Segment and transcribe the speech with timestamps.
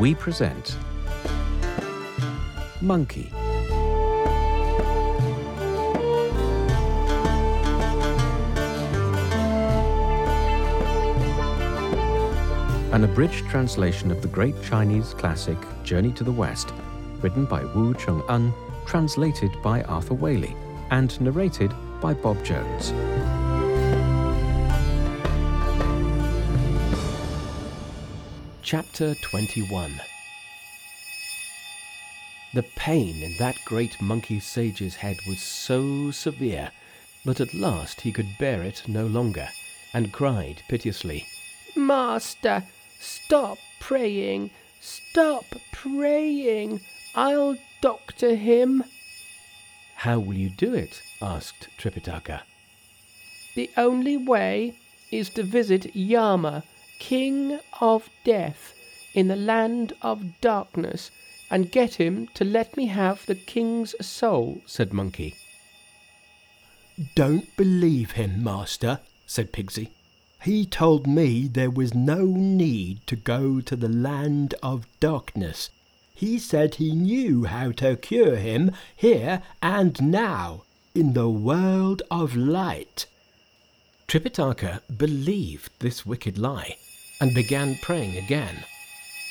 [0.00, 0.78] we present
[2.80, 3.30] Monkey.
[12.92, 16.72] An abridged translation of the great Chinese classic Journey to the West,
[17.20, 18.54] written by Wu Cheng'en,
[18.86, 20.56] translated by Arthur Waley,
[20.90, 22.94] and narrated by Bob Jones.
[28.70, 30.00] Chapter 21
[32.54, 36.70] The pain in that great monkey sage's head was so severe
[37.24, 39.48] that at last he could bear it no longer,
[39.92, 41.26] and cried piteously,
[41.74, 42.62] Master,
[43.00, 46.80] stop praying, stop praying.
[47.16, 48.84] I'll doctor him.
[49.96, 51.02] How will you do it?
[51.20, 52.42] asked Tripitaka.
[53.56, 54.78] The only way
[55.10, 56.62] is to visit Yama,
[57.00, 58.72] King of Death,
[59.14, 61.10] in the land of darkness,
[61.50, 65.34] and get him to let me have the king's soul, said Monkey.
[67.16, 69.88] Don't believe him, master, said Pigsy.
[70.42, 75.70] He told me there was no need to go to the land of darkness.
[76.14, 80.62] He said he knew how to cure him here and now,
[80.94, 83.06] in the world of light.
[84.06, 86.76] Tripitaka believed this wicked lie
[87.20, 88.64] and began praying again.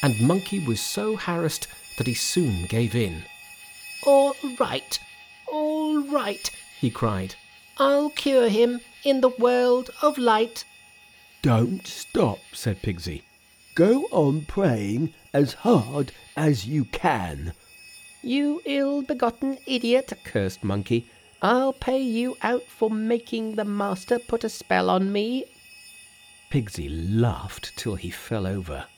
[0.02, 3.24] And Monkey was so harassed that he soon gave in.
[4.04, 4.98] All right,
[5.52, 7.36] all right, he cried.
[7.78, 10.64] I'll cure him in the world of light.
[11.42, 13.24] Don't stop, said Pigsy.
[13.76, 17.54] Go on praying as hard as you can.
[18.22, 21.10] You ill begotten idiot, cursed Monkey.
[21.42, 25.46] I'll pay you out for making the master put a spell on me.
[26.50, 28.86] Pigsy laughed till he fell over.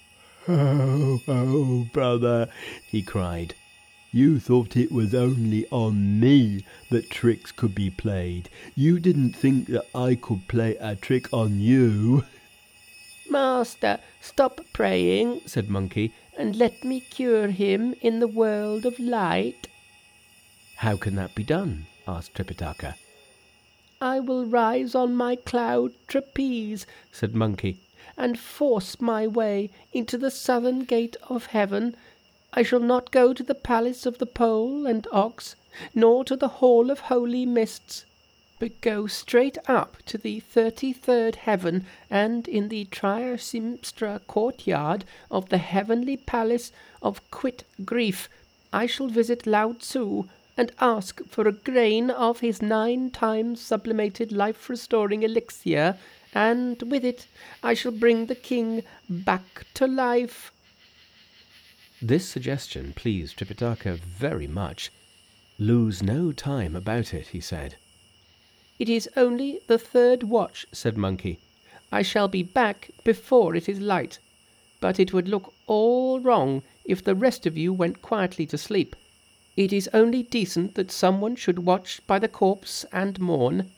[0.48, 2.50] Oh, oh, brother,
[2.88, 3.54] he cried.
[4.12, 8.50] You thought it was only on me that tricks could be played.
[8.75, 12.25] You didn't think that I could play a trick on you.
[13.30, 19.68] Master, stop praying, said Monkey, and let me cure him in the world of light.
[20.78, 21.86] How can that be done?
[22.08, 22.96] asked Tripitaka.
[24.01, 27.81] I will rise on my cloud trapeze, said Monkey,
[28.17, 31.95] and force my way into the southern gate of heaven.
[32.51, 35.56] I shall not go to the palace of the pole and ox,
[35.94, 38.06] nor to the hall of holy mists,
[38.59, 45.59] but go straight up to the thirty-third heaven, and in the Trayastrimsa courtyard of the
[45.59, 48.28] heavenly palace of Quit Grief,
[48.73, 50.25] I shall visit Lao Tzu,
[50.57, 55.97] and ask for a grain of his nine times sublimated life restoring elixir,
[56.34, 57.28] and with it
[57.63, 60.51] I shall bring the king back to life.
[62.01, 64.91] This suggestion pleased Tripitaka very much.
[65.59, 67.75] Lose no time about it, he said.
[68.79, 71.39] It is only the third watch, said Monkey.
[71.91, 74.18] I shall be back before it is light.
[74.79, 78.95] But it would look all wrong if the rest of you went quietly to sleep.
[79.57, 83.72] It is only decent that someone should watch by the corpse and mourn.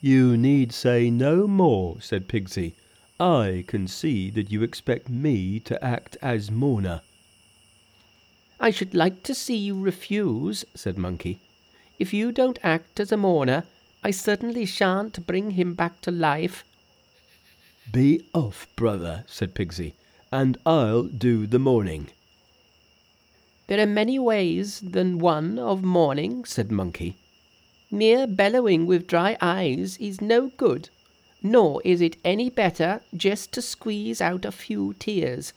[0.00, 2.74] You need say no more, said Pigsy.
[3.20, 7.00] I can see that you expect me to act as mourner.
[8.60, 11.40] I should like to see you refuse, said Monkey.
[11.98, 13.64] If you don't act as a mourner,
[14.02, 16.64] I certainly shan't bring him back to life.
[17.92, 19.94] Be off, brother, said Pigsy,
[20.30, 22.08] and I'll do the mourning.
[23.68, 27.18] There are many ways than one of mourning, said Monkey.
[27.90, 30.88] Mere bellowing with dry eyes is no good,
[31.42, 35.52] nor is it any better just to squeeze out a few tears.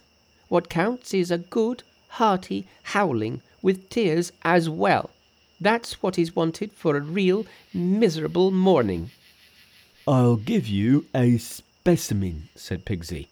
[0.49, 5.09] What counts is a good, hearty howling with tears as well.
[5.61, 9.11] That's what is wanted for a real miserable mourning.
[10.05, 13.27] I'll give you a specimen, said Pigsy.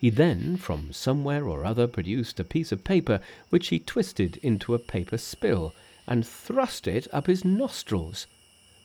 [0.00, 3.20] He then from somewhere or other produced a piece of paper
[3.50, 5.74] which he twisted into a paper spill
[6.06, 8.26] and thrust it up his nostrils.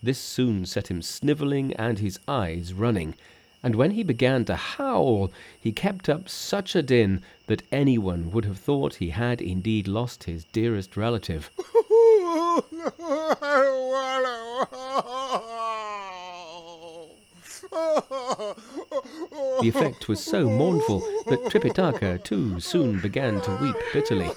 [0.04, 3.16] This soon set him snivelling and his eyes running,
[3.64, 8.44] and when he began to howl, he kept up such a din that anyone would
[8.44, 11.50] have thought he had indeed lost his dearest relative.
[19.62, 24.30] The effect was so mournful that Tripitaka too soon began to weep bitterly.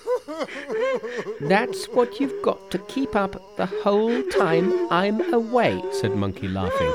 [1.40, 6.92] That's what you've got to keep up the whole time I'm away, said Monkey, laughing.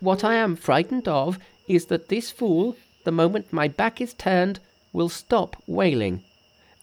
[0.00, 4.60] What I am frightened of is that this fool, the moment my back is turned,
[4.92, 6.22] will stop wailing.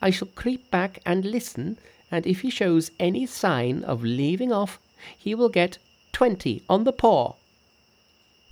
[0.01, 1.77] I shall creep back and listen,
[2.11, 4.79] and if he shows any sign of leaving off,
[5.17, 5.77] he will get
[6.11, 7.35] twenty on the paw.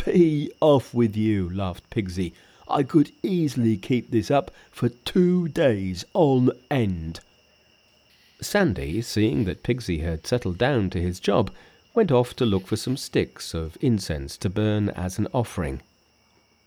[0.05, 2.33] Be off with you, laughed Pigsy.
[2.67, 7.19] I could easily keep this up for two days on end.
[8.41, 11.51] Sandy, seeing that Pigsy had settled down to his job,
[11.93, 15.81] went off to look for some sticks of incense to burn as an offering.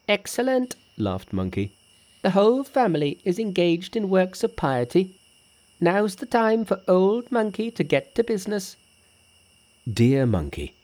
[0.09, 1.75] Excellent, laughed Monkey.
[2.23, 5.19] The whole family is engaged in works of piety.
[5.81, 8.77] Now's the time for old Monkey to get to business.
[9.91, 10.75] Dear Monkey,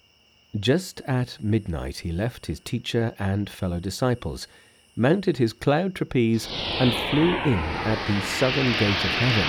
[0.59, 4.49] just at midnight he left his teacher and fellow disciples,
[4.97, 6.49] mounted his cloud trapeze,
[6.81, 9.47] and flew in at the southern gate of heaven.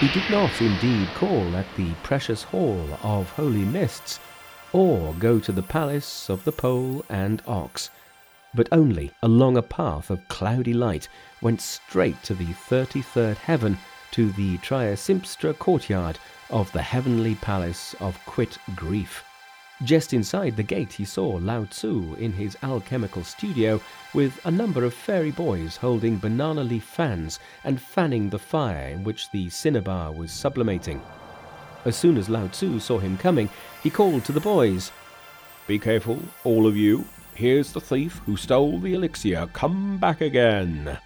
[0.00, 4.18] He did not indeed call at the precious hall of holy mists,
[4.72, 7.90] or go to the palace of the pole and ox,
[8.54, 11.08] but only along a path of cloudy light
[11.40, 13.78] went straight to the thirty-third heaven,
[14.10, 16.18] to the Trayastrimsa courtyard
[16.50, 19.24] of the heavenly palace of Quit Grief.
[19.82, 23.80] Just inside the gate he saw Lao Tzu in his alchemical studio
[24.14, 29.02] with a number of fairy boys holding banana leaf fans and fanning the fire in
[29.02, 31.02] which the cinnabar was sublimating.
[31.84, 33.50] As soon as Lao Tzu saw him coming,
[33.82, 34.92] he called to the boys,
[35.66, 37.04] Be careful, all of you.
[37.34, 39.48] Here's the thief who stole the elixir.
[39.52, 40.98] Come back again.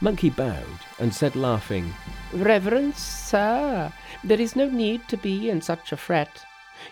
[0.00, 1.94] Monkey bowed and said, laughing,
[2.32, 3.92] Reverend sir,
[4.24, 6.44] there is no need to be in such a fret.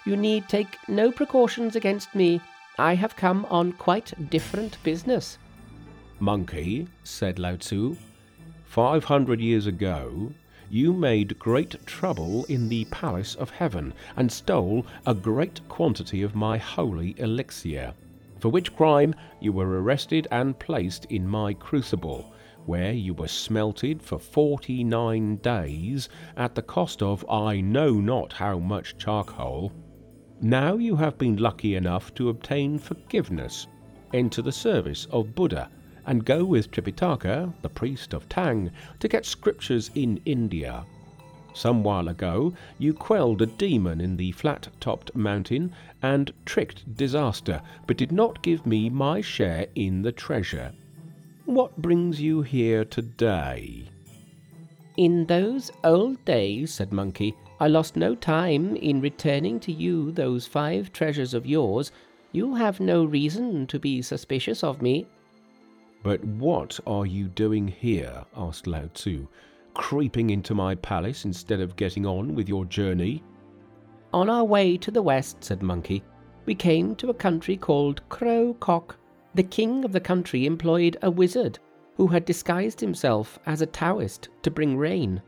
[0.04, 2.40] You need take no precautions against me.
[2.78, 5.38] I have come on quite different business.
[6.20, 7.96] Monkey, said Lao Tzu,
[8.64, 10.32] five hundred years ago
[10.70, 16.34] you made great trouble in the palace of heaven and stole a great quantity of
[16.34, 17.94] my holy elixir,
[18.38, 22.32] for which crime you were arrested and placed in my crucible,
[22.68, 26.06] where you were smelted for forty nine days
[26.36, 29.72] at the cost of I know not how much charcoal.
[30.42, 33.66] Now you have been lucky enough to obtain forgiveness,
[34.12, 35.70] enter the service of Buddha,
[36.04, 40.84] and go with Tripitaka, the priest of Tang, to get scriptures in India.
[41.54, 45.72] Some while ago you quelled a demon in the flat topped mountain
[46.02, 50.70] and tricked disaster, but did not give me my share in the treasure.
[51.48, 53.88] What brings you here today?
[54.98, 60.46] In those old days, said Monkey, I lost no time in returning to you those
[60.46, 61.90] five treasures of yours.
[62.32, 65.06] You have no reason to be suspicious of me.
[66.02, 68.26] But what are you doing here?
[68.36, 69.26] asked Lao Tzu,
[69.72, 73.24] creeping into my palace instead of getting on with your journey.
[74.12, 76.02] On our way to the west, said Monkey,
[76.44, 78.97] we came to a country called Crow Cock.
[79.34, 81.58] The king of the country employed a wizard
[81.96, 85.20] who had disguised himself as a Taoist to bring rain.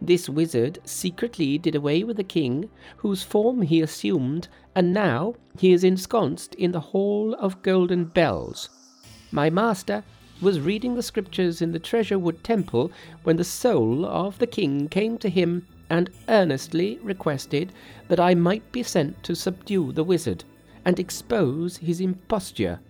[0.00, 5.72] This wizard secretly did away with the king, whose form he assumed, and now he
[5.72, 8.70] is ensconced in the Hall of Golden Bells.
[9.30, 10.04] My master
[10.40, 12.92] was reading the scriptures in the Treasure Wood Temple
[13.22, 17.72] when the soul of the king came to him and earnestly requested
[18.08, 20.44] that I might be sent to subdue the wizard
[20.84, 22.80] and expose his imposture.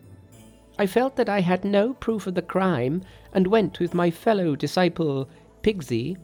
[0.76, 3.02] I felt that I had no proof of the crime
[3.33, 5.28] and went with my fellow disciple,
[5.62, 6.16] Pigsy.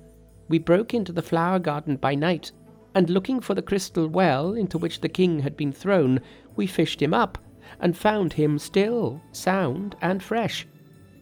[0.49, 2.51] We broke into the flower garden by night,
[2.93, 6.21] and looking for the crystal well into which the king had been thrown,
[6.57, 7.39] we fished him up
[7.79, 10.67] and found him still sound and fresh.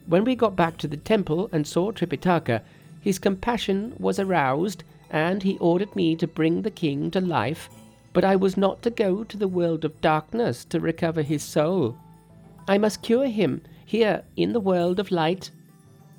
[0.07, 2.63] When we got back to the temple and saw Tripitaka,
[2.99, 7.69] his compassion was aroused, and he ordered me to bring the king to life,
[8.15, 11.99] but I was not to go to the world of darkness to recover his soul.
[12.69, 15.51] I must cure him here in the world of light.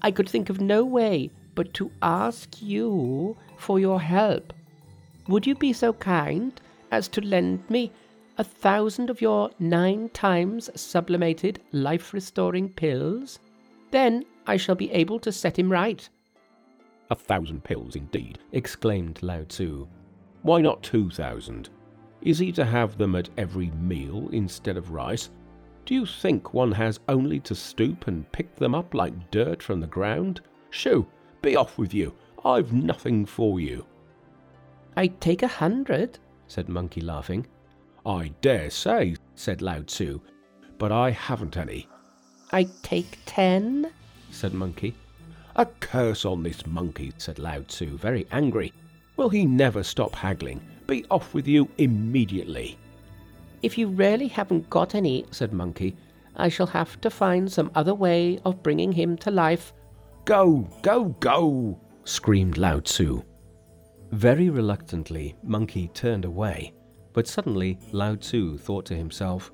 [0.01, 4.51] I could think of no way but to ask you for your help.
[5.27, 6.59] Would you be so kind
[6.91, 7.91] as to lend me
[8.39, 13.37] a thousand of your nine times sublimated life restoring pills?
[13.91, 16.07] Then I shall be able to set him right.
[17.11, 19.87] A thousand pills, indeed, exclaimed Lao Tzu.
[20.41, 21.69] Why not two thousand?
[22.21, 25.29] Is he to have them at every meal instead of rice?
[25.89, 29.79] Do you think one has only to stoop and pick them up like dirt from
[29.79, 30.39] the ground?
[30.69, 31.07] Shoo!
[31.41, 32.13] Be off with you!
[32.45, 33.87] I've nothing for you.
[34.95, 37.47] I'd take a hundred, said Monkey, laughing.
[38.05, 40.21] I dare say, said Lao Tzu,
[40.77, 41.87] but I haven't any.
[42.51, 43.91] I'd take ten,
[44.29, 44.93] said Monkey.
[45.55, 48.73] A curse on this monkey, said Lao Tzu, very angry.
[49.17, 50.61] Will he never stop haggling?
[50.85, 52.77] Be off with you immediately.
[53.61, 55.95] If you really haven't got any, said Monkey,
[56.35, 59.73] I shall have to find some other way of bringing him to life.
[60.25, 61.79] Go, go, go!
[62.05, 63.21] screamed Lao Tzu.
[64.11, 66.73] Very reluctantly, Monkey turned away,
[67.13, 69.51] but suddenly Lao Tzu thought to himself,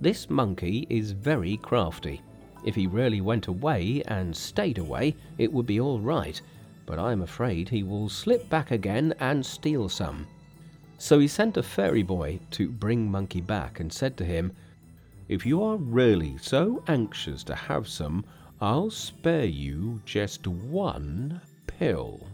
[0.00, 2.20] This monkey is very crafty.
[2.64, 6.40] If he really went away and stayed away, it would be all right,
[6.84, 10.26] but I'm afraid he will slip back again and steal some.
[10.98, 14.52] So he sent a fairy boy to bring Monkey back and said to him,
[15.28, 18.24] If you are really so anxious to have some,
[18.60, 22.26] I'll spare you just one pill.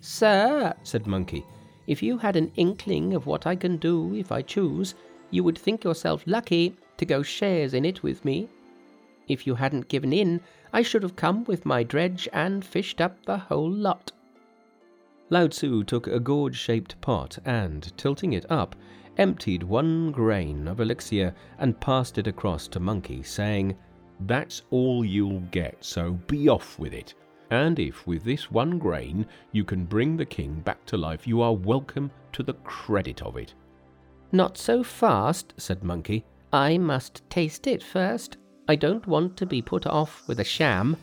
[0.00, 1.44] Sir, said Monkey,
[1.86, 4.94] if you had an inkling of what I can do if I choose,
[5.30, 8.48] you would think yourself lucky to go shares in it with me.
[9.28, 10.40] If you hadn't given in,
[10.72, 14.12] I should have come with my dredge and fished up the whole lot.
[15.28, 18.76] Lao Tzu took a gourd shaped pot and, tilting it up,
[19.18, 23.76] emptied one grain of elixir and passed it across to Monkey, saying,
[24.20, 27.14] That's all you'll get, so be off with it.
[27.50, 31.42] And if with this one grain you can bring the king back to life, you
[31.42, 33.52] are welcome to the credit of it.
[34.30, 36.24] Not so fast, said Monkey.
[36.52, 38.36] I must taste it first.
[38.68, 40.96] I don't want to be put off with a sham.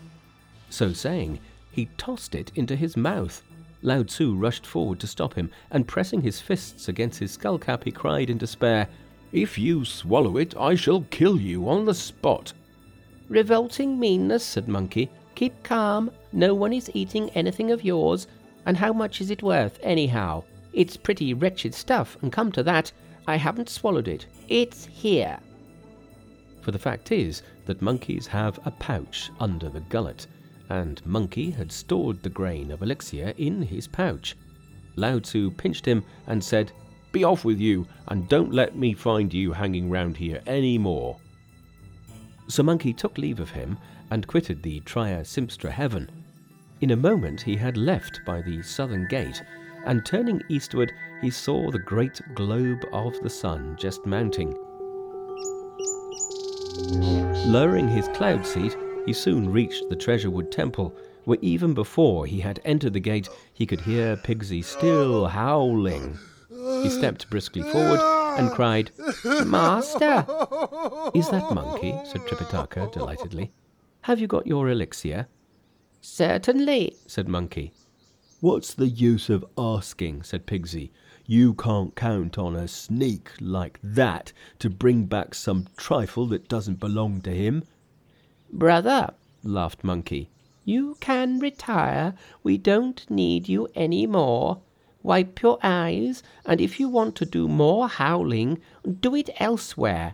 [0.70, 1.40] So saying,
[1.72, 3.42] he tossed it into his mouth.
[3.84, 7.84] Lao Tzu rushed forward to stop him, and pressing his fists against his skull cap,
[7.84, 8.88] he cried in despair,
[9.32, 12.54] If you swallow it, I shall kill you on the spot.
[13.30, 15.10] Revolting meanness, said Monkey.
[15.36, 16.12] Keep calm.
[16.32, 18.28] No one is eating anything of yours.
[18.66, 20.44] And how much is it worth, anyhow?
[20.72, 22.92] It's pretty wretched stuff, and come to that,
[23.28, 24.26] I haven't swallowed it.
[24.48, 25.40] It's here.
[26.62, 30.28] For the fact is that monkeys have a pouch under the gullet,
[30.74, 34.36] and Monkey had stored the grain of elixir in his pouch.
[34.96, 36.72] Lao Tzu pinched him and said,
[37.12, 41.18] Be off with you, and don't let me find you hanging round here any more.
[42.48, 43.78] So Monkey took leave of him
[44.10, 46.10] and quitted the Trayastrimsa heaven.
[46.82, 49.44] In a moment he had left by the southern gate,
[49.86, 54.58] and turning eastward he saw the great globe of the sun just mounting.
[57.46, 60.96] Lowering his cloud seat, he soon reached the Treasurewood Temple,
[61.26, 66.18] where even before he had entered the gate he could hear Pigsy still howling.
[66.50, 68.00] He stepped briskly forward
[68.38, 68.92] and cried,
[69.46, 70.26] Master!
[71.14, 71.94] Is that Monkey?
[72.06, 73.52] said Tripitaka delightedly.
[74.02, 75.28] Have you got your elixir?
[76.02, 77.74] Certainly, said Monkey.
[78.42, 80.24] What's the use of asking?
[80.24, 80.92] said Pigsy.
[81.26, 86.82] You can't count on a sneak like that to bring back some trifle that doesn't
[86.82, 87.64] belong to him.
[88.56, 90.30] Brother, laughed Monkey,
[90.64, 92.14] you can retire.
[92.44, 94.62] We don't need you any more.
[95.02, 98.62] Wipe your eyes, and if you want to do more howling,
[99.02, 100.14] do it elsewhere.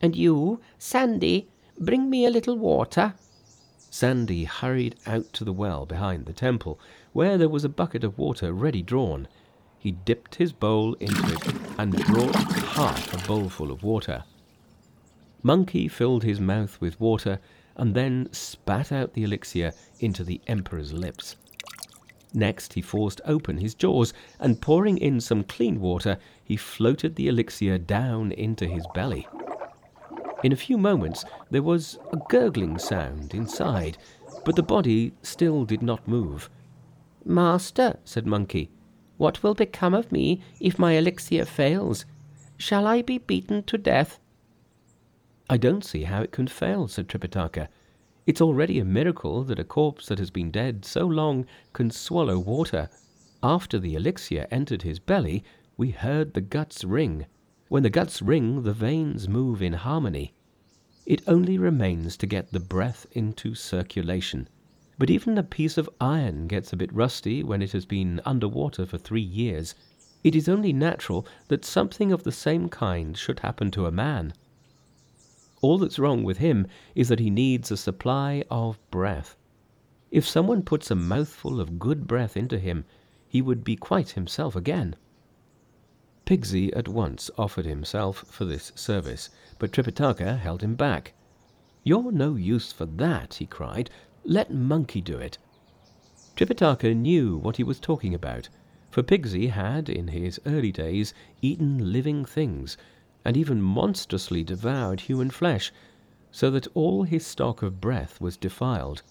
[0.00, 3.14] And you, Sandy, bring me a little water.
[3.90, 6.78] Sandy hurried out to the well behind the temple,
[7.12, 9.26] where there was a bucket of water ready drawn.
[9.80, 14.22] He dipped his bowl into it and brought half a bowlful of water.
[15.42, 17.40] Monkey filled his mouth with water
[17.76, 21.36] and then spat out the elixir into the Emperor's lips.
[22.32, 27.28] Next, he forced open his jaws, and pouring in some clean water, he floated the
[27.28, 29.28] elixir down into his belly.
[30.42, 33.96] In a few moments, there was a gurgling sound inside,
[34.44, 36.50] but the body still did not move.
[37.24, 38.68] Master, said Monkey,
[39.16, 42.04] what will become of me if my elixir fails?
[42.58, 44.18] Shall I be beaten to death?
[45.50, 47.68] I don't see how it can fail, said Tripitaka.
[48.26, 52.38] It's already a miracle that a corpse that has been dead so long can swallow
[52.38, 52.88] water.
[53.42, 55.44] After the elixir entered his belly,
[55.76, 57.26] we heard the guts ring.
[57.68, 60.32] When the guts ring, the veins move in harmony.
[61.04, 64.48] It only remains to get the breath into circulation.
[64.96, 68.48] But even a piece of iron gets a bit rusty when it has been under
[68.48, 69.74] water for three years.
[70.22, 74.32] It is only natural that something of the same kind should happen to a man.
[75.64, 79.34] All that's wrong with him is that he needs a supply of breath.
[80.10, 82.84] If someone puts a mouthful of good breath into him,
[83.26, 84.94] he would be quite himself again.
[86.26, 91.14] Pigsy at once offered himself for this service, but Tripitaka held him back.
[91.82, 93.88] You're no use for that, he cried.
[94.22, 95.38] Let Monkey do it.
[96.36, 98.50] Tripitaka knew what he was talking about,
[98.90, 102.76] for Pigsy had, in his early days, eaten living things,
[103.24, 105.72] and even monstrously devoured human flesh,
[106.30, 109.02] so that all his stock of breath was defiled.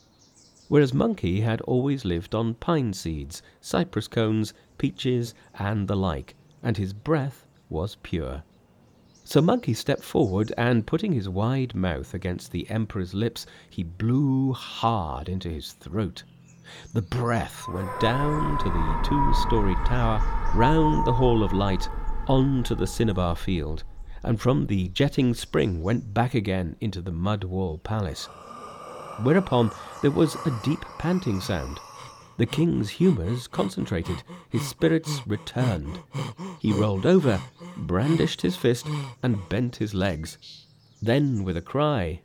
[0.67, 6.77] Whereas Monkey had always lived on pine seeds, cypress cones, peaches, and the like, and
[6.77, 8.43] his breath was pure.
[9.25, 14.51] So Monkey stepped forward and, putting his wide mouth against the Emperor's lips, he blew
[14.51, 16.23] hard into his throat.
[16.93, 20.21] The breath went down to the two storied tower,
[20.55, 21.87] round the Hall of Light,
[22.27, 23.83] on to the cinnabar field,
[24.23, 28.25] and from the jetting spring went back again into the mud wall palace.
[29.21, 31.79] Whereupon there was a deep panting sound.
[32.37, 35.99] The king's humours concentrated, his spirits returned.
[36.59, 37.39] He rolled over,
[37.77, 38.87] brandished his fist,
[39.21, 40.37] and bent his legs.
[41.01, 42.21] Then, with a cry,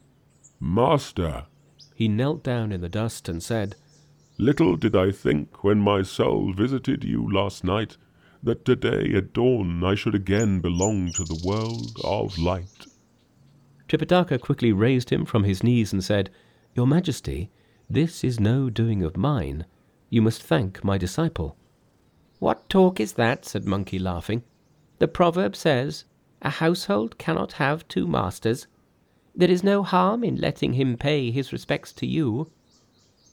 [0.61, 1.47] Master,
[1.95, 3.77] he knelt down in the dust and said,
[4.39, 7.97] Little did I think when my soul visited you last night
[8.43, 12.87] that today at dawn I should again belong to the world of light.
[13.89, 16.31] Tripitaka quickly raised him from his knees and said,
[16.75, 17.51] Your Majesty,
[17.89, 19.65] this is no doing of mine.
[20.11, 21.57] You must thank my disciple.
[22.39, 23.45] What talk is that?
[23.45, 24.43] said Monkey, laughing.
[24.99, 26.05] The proverb says,
[26.43, 28.67] A household cannot have two masters.
[29.35, 32.51] There is no harm in letting him pay his respects to you.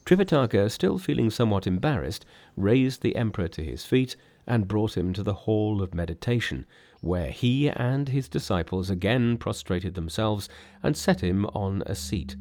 [0.04, 2.24] Tripitaka, still feeling somewhat embarrassed,
[2.56, 6.66] raised the emperor to his feet and brought him to the hall of meditation,
[7.00, 10.48] where he and his disciples again prostrated themselves
[10.82, 12.36] and set him on a seat.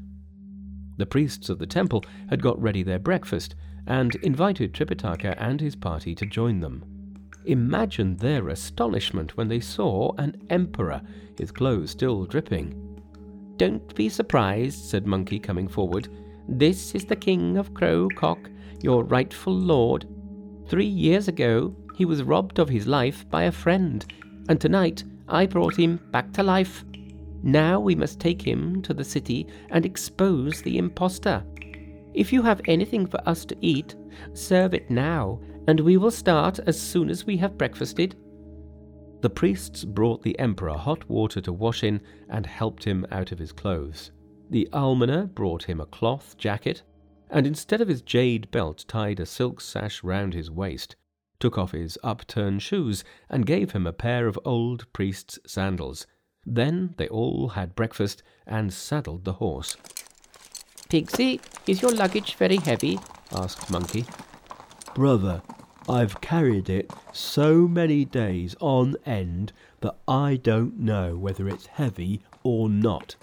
[0.97, 3.55] The priests of the temple had got ready their breakfast
[3.88, 6.83] and invited Tripitaka and his party to join them.
[7.45, 11.01] Imagine their astonishment when they saw an emperor,
[11.38, 12.81] his clothes still dripping.
[13.57, 16.07] Don't be surprised, said Monkey, coming forward.
[16.47, 18.50] This is the King of Crow Cock,
[18.81, 20.07] your rightful lord.
[20.67, 24.05] Three years ago, he was robbed of his life by a friend,
[24.49, 26.83] and tonight I brought him back to life.
[27.41, 31.43] Now we must take him to the city and expose the impostor.
[32.13, 33.95] If you have anything for us to eat,
[34.33, 38.15] serve it now, and we will start as soon as we have breakfasted.
[39.21, 43.39] The priests brought the emperor hot water to wash in and helped him out of
[43.39, 44.11] his clothes.
[44.49, 46.83] The almoner brought him a cloth jacket,
[47.29, 50.95] and instead of his jade belt tied a silk sash round his waist,
[51.39, 56.08] took off his upturned shoes, and gave him a pair of old priest's sandals.
[56.45, 59.76] Then they all had breakfast and saddled the horse.
[60.89, 63.00] Pigsy, is your luggage very heavy?
[63.32, 64.06] asked Monkey.
[64.93, 65.41] Brother,
[65.89, 72.21] I've carried it so many days on end that I don't know whether it's heavy
[72.43, 73.15] or not.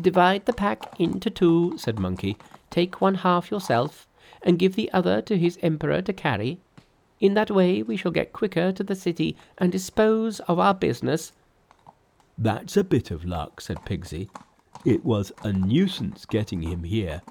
[0.00, 2.36] Divide the pack into two, said Monkey.
[2.70, 4.06] Take one half yourself,
[4.42, 6.60] and give the other to his emperor to carry.
[7.20, 11.32] In that way we shall get quicker to the city and dispose of our business.
[12.36, 14.28] That's a bit of luck, said Pigsy.
[14.84, 17.22] It was a nuisance getting him here,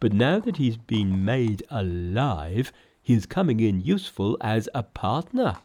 [0.00, 5.58] but now that he's been made alive, he's coming in useful as a partner.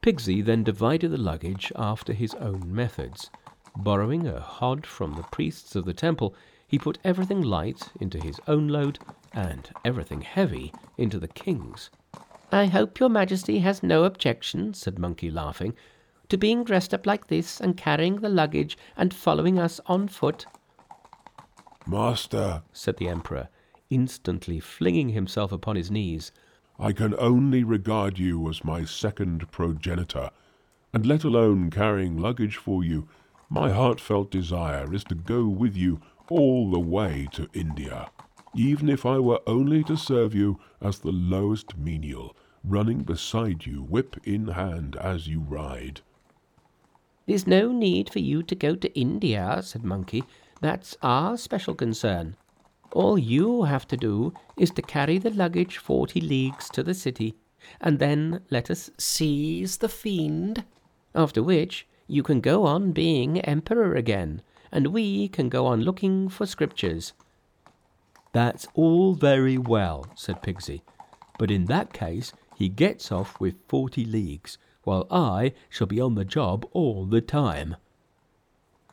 [0.00, 3.30] Pigsy then divided the luggage after his own methods.
[3.76, 6.34] Borrowing a hod from the priests of the temple,
[6.66, 8.98] he put everything light into his own load
[9.32, 11.90] and everything heavy into the king's.
[12.54, 15.74] I hope your majesty has no objection, said Monkey, laughing,
[16.28, 20.44] to being dressed up like this and carrying the luggage and following us on foot.
[21.86, 23.48] Master, said the emperor,
[23.88, 26.30] instantly flinging himself upon his knees,
[26.78, 30.28] I can only regard you as my second progenitor,
[30.92, 33.08] and let alone carrying luggage for you,
[33.48, 38.10] my heartfelt desire is to go with you all the way to India,
[38.54, 43.82] even if I were only to serve you as the lowest menial, running beside you,
[43.82, 46.00] whip in hand, as you ride.
[47.26, 50.24] There's no need for you to go to India, said Monkey.
[50.60, 52.36] That's our special concern.
[52.92, 57.34] All you have to do is to carry the luggage forty leagues to the city,
[57.80, 60.64] and then let us seize the fiend.
[61.14, 66.28] After which you can go on being emperor again, and we can go on looking
[66.28, 67.12] for scriptures.
[68.32, 70.82] That's all very well, said Pigsy,
[71.38, 76.14] but in that case he gets off with forty leagues, while I shall be on
[76.14, 77.74] the job all the time.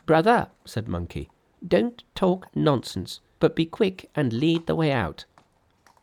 [0.08, 1.30] Brother, said Monkey,
[1.68, 5.26] don't talk nonsense, but be quick and lead the way out.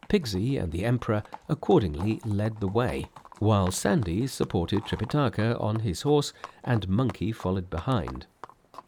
[0.09, 3.07] Pigsy and the Emperor accordingly led the way,
[3.41, 8.27] while Sandy supported Tripitaka on his horse and Monkey followed behind.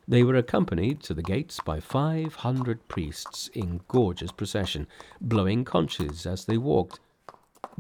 [0.07, 4.87] They were accompanied to the gates by five hundred priests in gorgeous procession,
[5.21, 7.01] blowing conches as they walked.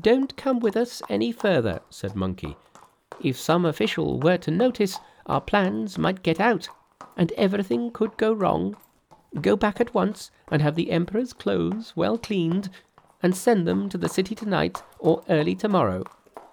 [0.01, 2.57] Don't come with us any further, said Monkey.
[3.21, 6.69] If some official were to notice, our plans might get out,
[7.17, 8.77] and everything could go wrong.
[9.41, 12.71] Go back at once and have the Emperor's clothes well cleaned,
[13.23, 16.05] and send them to the city tonight or early tomorrow.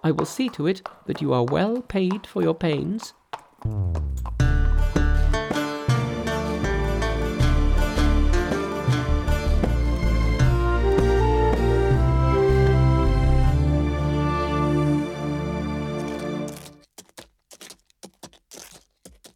[0.02, 3.14] I will see to it that you are well paid for your pains.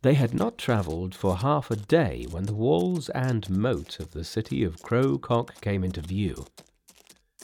[0.02, 4.24] They had not travelled for half a day when the walls and moat of the
[4.24, 6.46] city of Crow Cock came into view.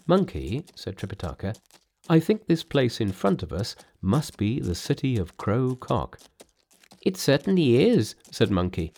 [0.06, 1.54] Monkey, said Tripitaka,
[2.08, 6.18] I think this place in front of us must be the city of Crow Cock.
[7.02, 8.92] It certainly is, said Monkey.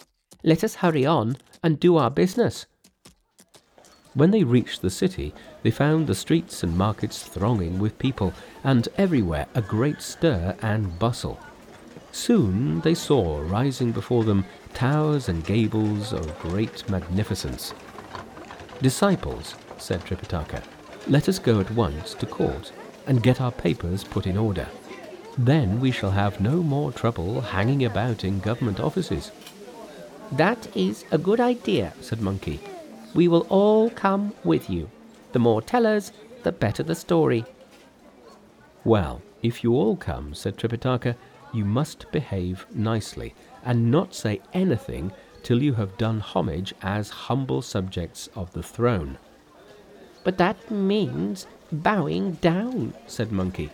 [0.44, 2.66] Let us hurry on and do our business.
[4.14, 8.88] When they reached the city, they found the streets and markets thronging with people, and
[8.96, 11.40] everywhere a great stir and bustle.
[12.18, 17.72] Soon they saw rising before them towers and gables of great magnificence.
[18.82, 20.64] Disciples, said Tripitaka,
[21.06, 22.72] let us go at once to court
[23.06, 24.66] and get our papers put in order.
[25.38, 29.30] Then we shall have no more trouble hanging about in government offices.
[30.32, 32.58] That is a good idea, said Monkey.
[33.14, 34.90] We will all come with you.
[35.30, 36.10] The more tellers,
[36.42, 37.44] the better the story.
[38.84, 41.14] Well, if you all come, said Tripitaka,
[41.52, 43.34] you must behave nicely,
[43.64, 49.18] and not say anything till you have done homage as humble subjects of the throne.
[50.24, 53.70] But that means bowing down, said Monkey.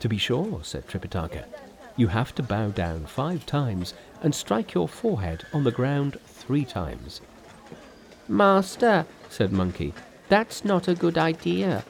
[0.00, 1.44] To be sure, said Tripitaka.
[1.96, 6.64] You have to bow down five times and strike your forehead on the ground three
[6.64, 7.20] times.
[8.28, 9.94] Master, said Monkey,
[10.28, 11.84] that's not a good idea.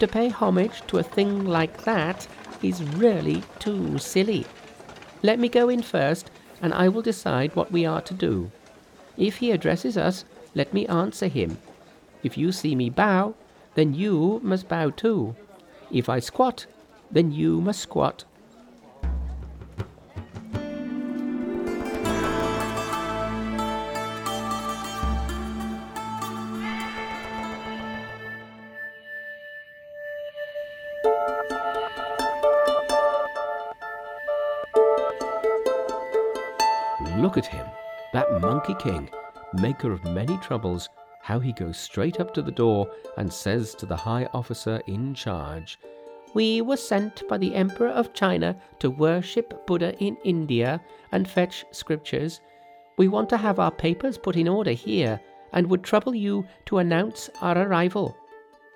[0.00, 2.26] To pay homage to a thing like that
[2.62, 4.46] is really too silly.
[5.22, 8.50] Let me go in first, and I will decide what we are to do.
[9.16, 11.58] If he addresses us, let me answer him.
[12.22, 13.34] If you see me bow,
[13.74, 15.34] then you must bow too.
[15.90, 16.66] If I squat,
[17.10, 18.24] then you must squat.
[37.32, 37.66] Look at him,
[38.12, 39.08] that Monkey King,
[39.54, 40.90] maker of many troubles,
[41.22, 45.14] how he goes straight up to the door and says to the high officer in
[45.14, 45.78] charge,
[46.34, 51.64] We were sent by the Emperor of China to worship Buddha in India and fetch
[51.70, 52.42] scriptures.
[52.98, 55.18] We want to have our papers put in order here
[55.54, 58.14] and would trouble you to announce our arrival.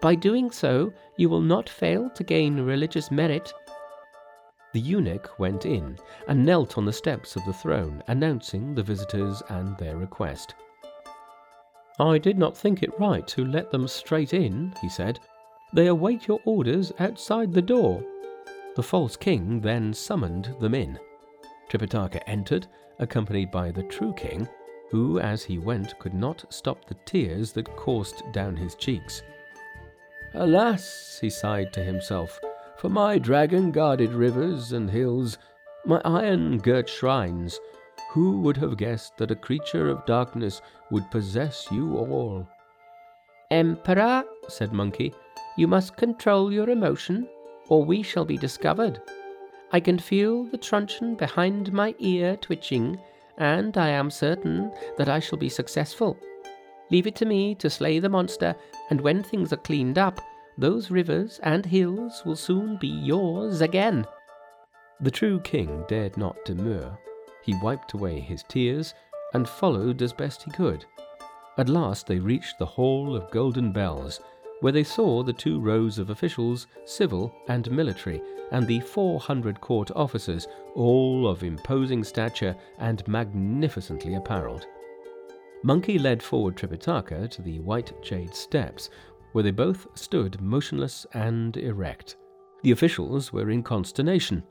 [0.00, 3.52] By doing so, you will not fail to gain religious merit.
[4.76, 5.96] The eunuch went in
[6.28, 10.54] and knelt on the steps of the throne, announcing the visitors and their request.
[11.98, 15.18] I did not think it right to let them straight in, he said.
[15.72, 18.04] They await your orders outside the door.
[18.74, 20.98] The false king then summoned them in.
[21.70, 22.66] Tripitaka entered,
[22.98, 24.46] accompanied by the true king,
[24.90, 29.22] who, as he went, could not stop the tears that coursed down his cheeks.
[30.34, 32.38] Alas, he sighed to himself,
[32.86, 35.38] for my dragon guarded rivers and hills,
[35.86, 37.58] my iron girt shrines,
[38.10, 42.46] who would have guessed that a creature of darkness would possess you all?
[43.50, 45.12] Emperor, said Monkey,
[45.56, 47.28] you must control your emotion,
[47.66, 49.02] or we shall be discovered.
[49.72, 53.00] I can feel the truncheon behind my ear twitching,
[53.36, 56.16] and I am certain that I shall be successful.
[56.92, 58.54] Leave it to me to slay the monster,
[58.90, 60.20] and when things are cleaned up,
[60.58, 64.06] those rivers and hills will soon be yours again.
[65.00, 66.96] The true king dared not demur.
[67.42, 68.94] He wiped away his tears
[69.34, 70.84] and followed as best he could.
[71.58, 74.20] At last they reached the Hall of Golden Bells,
[74.60, 79.60] where they saw the two rows of officials, civil and military, and the four hundred
[79.60, 84.66] court officers, all of imposing stature and magnificently apparelled.
[85.62, 88.88] Monkey led forward Tripitaka to the white jade steps,
[89.36, 92.16] where they both stood motionless and erect.
[92.62, 94.42] The officials were in consternation.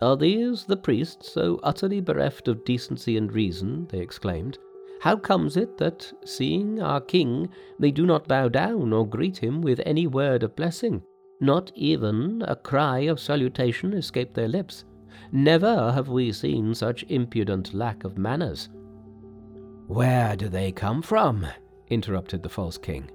[0.00, 3.88] Are these the priests so utterly bereft of decency and reason?
[3.88, 4.58] they exclaimed.
[5.00, 7.48] How comes it that, seeing our king,
[7.80, 11.02] they do not bow down or greet him with any word of blessing?
[11.40, 14.84] Not even a cry of salutation escaped their lips.
[15.32, 18.68] Never have we seen such impudent lack of manners.
[19.88, 21.44] Where do they come from?
[21.88, 23.10] interrupted the false king.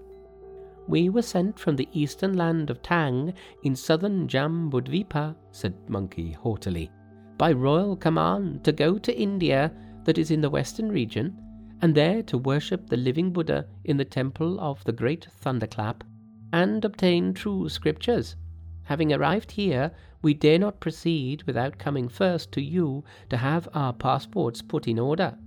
[0.88, 6.92] We were sent from the eastern land of Tang in southern Jambudvipa, said Monkey haughtily,
[7.38, 9.72] by royal command to go to India,
[10.04, 11.38] that is in the western region,
[11.82, 16.04] and there to worship the living Buddha in the temple of the great thunderclap,
[16.52, 18.36] and obtain true scriptures.
[18.84, 19.92] Having arrived here,
[20.22, 25.00] we dare not proceed without coming first to you to have our passports put in
[25.00, 25.38] order.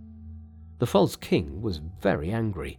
[0.79, 2.79] The false king was very angry.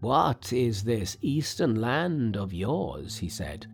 [0.00, 3.18] What is this eastern land of yours?
[3.18, 3.66] he said.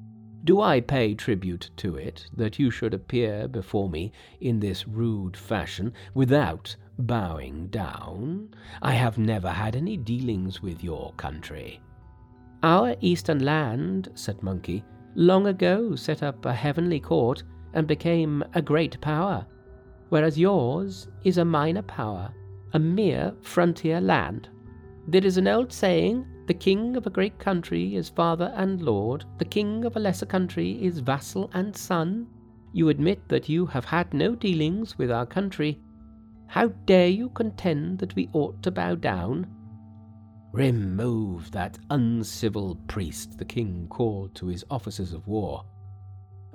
[0.43, 4.11] Do I pay tribute to it that you should appear before me
[4.41, 8.49] in this rude fashion without bowing down?
[8.83, 11.81] I have never had any dealings with your country.
[12.65, 14.83] Our eastern land, said Monkey,
[15.15, 19.47] long ago set up a heavenly court and became a great power,
[20.09, 22.35] whereas yours is a minor power,
[22.73, 24.49] a mere frontier land.
[25.09, 29.25] There is an old saying the king of a great country is father and lord,
[29.38, 32.27] the king of a lesser country is vassal and son.
[32.73, 35.81] You admit that you have had no dealings with our country.
[36.49, 39.47] How dare you contend that we ought to bow down?
[40.53, 45.64] Remove that uncivil priest, the king called to his officers of war.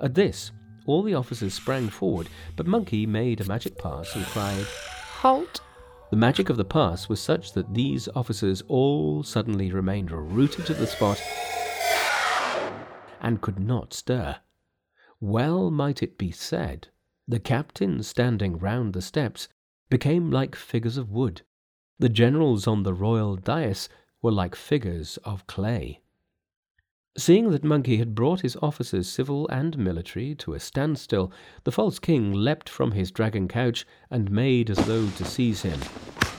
[0.00, 0.52] At this,
[0.86, 4.66] all the officers sprang forward, but Monkey made a magic pass and cried,
[5.20, 5.60] Halt!
[6.12, 10.74] The magic of the pass was such that these officers all suddenly remained rooted to
[10.74, 11.18] the spot
[13.22, 14.36] and could not stir.
[15.22, 16.88] Well might it be said,
[17.26, 19.48] the captains standing round the steps
[19.88, 21.40] became like figures of wood.
[21.98, 23.88] The generals on the royal dais
[24.20, 26.02] were like figures of clay.
[27.16, 31.30] Seeing that Monkey had brought his officers, civil and military, to a standstill,
[31.64, 35.78] the false king leapt from his dragon couch and made as though to seize him.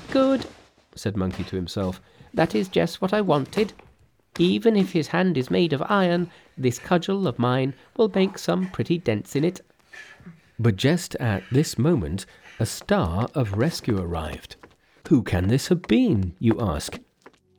[0.10, 0.48] Good,
[0.96, 2.02] said Monkey to himself.
[2.34, 3.74] That is just what I wanted.
[4.40, 8.68] Even if his hand is made of iron, this cudgel of mine will make some
[8.72, 9.62] pretty dents in it.
[10.58, 12.26] But just at this moment,
[12.60, 14.56] a star of rescue arrived.
[15.10, 17.00] Who can this have been, you ask?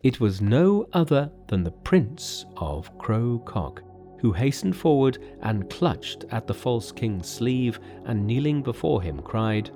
[0.05, 3.83] It was no other than the Prince of Crow Cock,
[4.19, 9.71] who hastened forward and clutched at the false king's sleeve, and kneeling before him cried,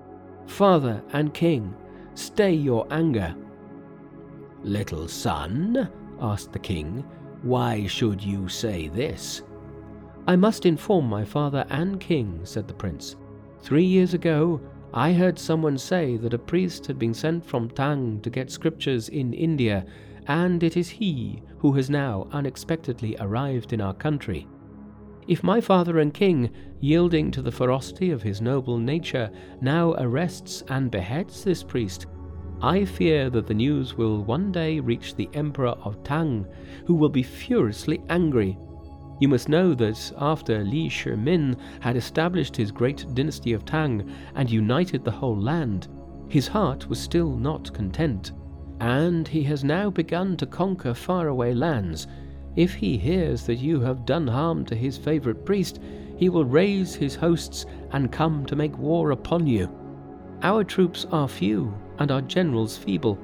[0.47, 1.75] Father and king,
[2.13, 3.35] stay your anger.
[4.63, 5.89] Little son,
[6.21, 7.07] asked the king,
[7.41, 9.41] why should you say this?
[10.27, 13.17] I must inform my father and king, said the prince.
[13.63, 14.61] Three years ago,
[14.93, 19.09] I heard someone say that a priest had been sent from Tang to get scriptures
[19.09, 19.87] in India
[20.29, 24.47] and it is he who has now unexpectedly arrived in our country.
[25.27, 30.63] If my father and king, yielding to the ferocity of his noble nature, now arrests
[30.69, 32.07] and beheads this priest,
[32.61, 36.47] I fear that the news will one day reach the Emperor of Tang,
[36.87, 38.59] who will be furiously angry.
[39.21, 44.51] You must know that after Li Shimin had established his great dynasty of Tang and
[44.51, 45.89] united the whole land,
[46.29, 48.33] his heart was still not content
[48.81, 52.07] and he has now begun to conquer faraway lands.
[52.57, 55.81] If he hears that you have done harm to his favourite priest,
[56.17, 59.71] he will raise his hosts and come to make war upon you.
[60.43, 63.19] Our troops are few, and our generals feeble.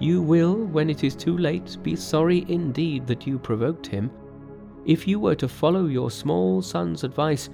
[0.00, 4.10] You will, when it is too late, be sorry indeed that you provoked him.
[4.84, 7.48] If you were to follow your small son's advice,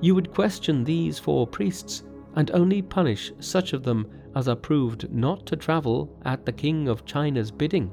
[0.00, 2.02] you would question these four priests,
[2.34, 6.88] and only punish such of them as are proved not to travel at the king
[6.88, 7.92] of China's bidding.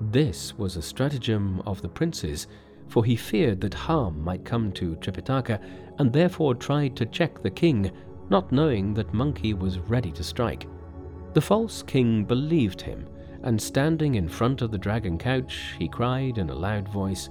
[0.00, 2.46] This was a stratagem of the prince's,
[2.88, 5.60] for he feared that harm might come to Tripitaka,
[5.98, 7.90] and therefore tried to check the king,
[8.30, 10.66] not knowing that Monkey was ready to strike.
[11.34, 13.06] The false king believed him,
[13.42, 17.28] and standing in front of the dragon couch, he cried in a loud voice,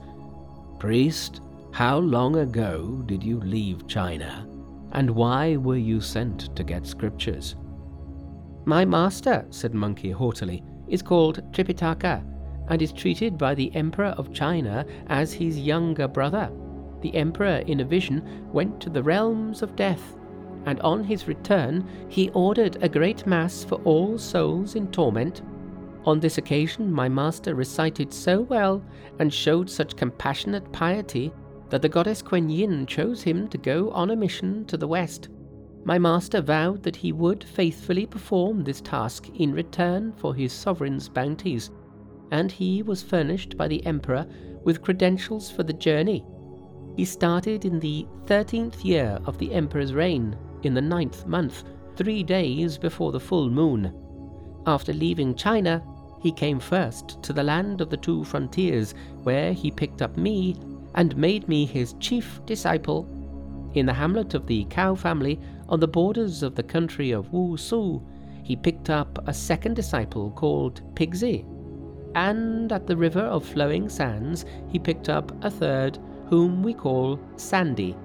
[0.80, 4.48] Priest, how long ago did you leave China?
[4.92, 7.56] And why were you sent to get scriptures?
[8.68, 12.22] My master, said Monkey haughtily, is called Tripitaka,
[12.68, 16.52] and is treated by the Emperor of China as his younger brother.
[17.00, 20.18] The Emperor, in a vision, went to the realms of death,
[20.66, 25.44] and on his return he ordered a great mass for all souls in torment.
[26.04, 28.84] On this occasion, my master recited so well
[29.20, 31.32] and showed such compassionate piety
[31.70, 35.30] that the goddess Kuan Yin chose him to go on a mission to the west.
[35.88, 41.08] My master vowed that he would faithfully perform this task in return for his sovereign's
[41.08, 41.72] bounties,
[42.30, 44.28] and he was furnished by the emperor
[44.66, 46.26] with credentials for the journey.
[46.98, 51.64] He started in the thirteenth year of the emperor's reign, in the ninth month,
[51.96, 53.94] three days before the full moon.
[54.66, 55.82] After leaving China,
[56.20, 60.58] he came first to the land of the two frontiers, where he picked up me
[60.96, 63.08] and made me his chief disciple.
[63.74, 67.58] In the hamlet of the Cow family, on the borders of the country of Wu
[67.58, 68.02] Su,
[68.44, 71.46] he picked up a second disciple called Pigsy.
[72.16, 76.00] And at the river of flowing sands, he picked up a third,
[76.30, 77.96] whom we call Sandy.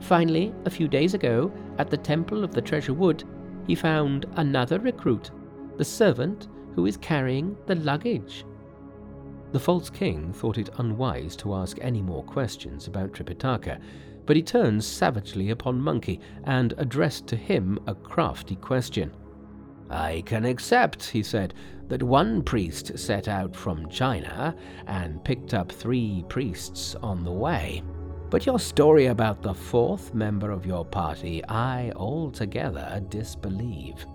[0.00, 3.24] Finally, a few days ago, at the Temple of the Treasure Wood,
[3.66, 5.30] he found another recruit,
[5.76, 8.44] the servant who is carrying the luggage.
[9.52, 13.80] The false king thought it unwise to ask any more questions about Tripitaka,
[14.26, 19.12] but he turned savagely upon Monkey and addressed to him a crafty question.
[19.90, 21.54] I can accept, he said,
[21.88, 24.54] that one priest set out from China
[24.86, 27.82] and picked up three priests on the way.
[28.30, 34.06] But your story about the fourth member of your party I altogether disbelieve.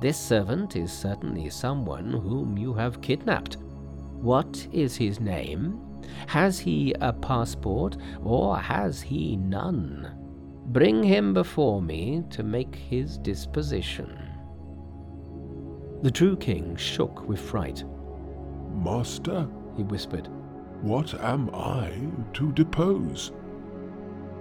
[0.00, 3.58] This servant is certainly someone whom you have kidnapped.
[4.12, 5.78] What is his name?
[6.26, 10.10] Has he a passport or has he none?
[10.66, 14.16] Bring him before me to make his disposition.
[16.02, 17.84] The true king shook with fright.
[18.72, 20.28] Master, he whispered,
[20.82, 21.92] what am I
[22.34, 23.32] to depose?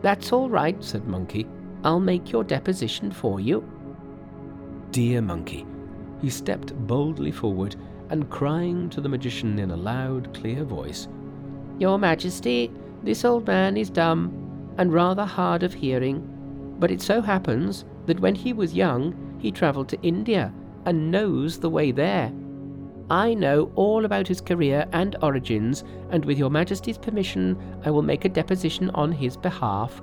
[0.01, 1.45] That's all right, said Monkey.
[1.83, 3.67] I'll make your deposition for you.
[4.91, 5.65] Dear Monkey,
[6.21, 7.75] he stepped boldly forward
[8.09, 11.07] and crying to the magician in a loud, clear voice,
[11.79, 12.69] Your Majesty,
[13.03, 18.19] this old man is dumb and rather hard of hearing, but it so happens that
[18.19, 20.53] when he was young he travelled to India
[20.85, 22.33] and knows the way there.
[23.09, 28.01] I know all about his career and origins, and with your Majesty's permission, I will
[28.01, 30.01] make a deposition on his behalf.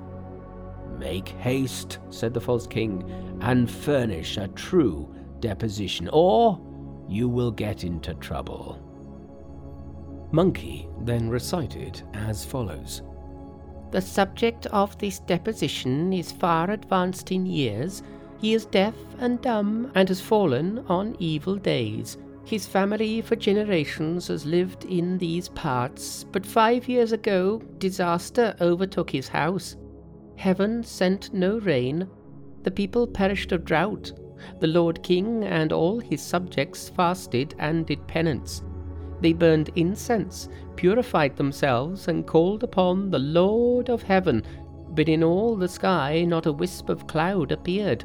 [0.97, 3.03] Make haste, said the false king,
[3.41, 6.59] and furnish a true deposition, or
[7.07, 8.83] you will get into trouble.
[10.31, 13.01] Monkey then recited as follows
[13.91, 18.03] The subject of this deposition is far advanced in years.
[18.39, 22.17] He is deaf and dumb, and has fallen on evil days.
[22.43, 29.09] His family for generations has lived in these parts, but five years ago disaster overtook
[29.09, 29.75] his house.
[30.35, 32.07] Heaven sent no rain.
[32.63, 34.11] The people perished of drought.
[34.59, 38.61] The Lord King and all his subjects fasted and did penance.
[39.21, 44.43] They burned incense, purified themselves, and called upon the Lord of heaven,
[44.89, 48.03] but in all the sky not a wisp of cloud appeared.